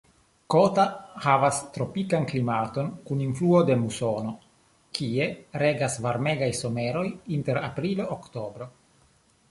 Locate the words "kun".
3.11-3.21